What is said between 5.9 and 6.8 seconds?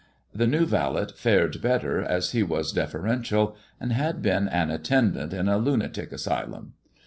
asylum.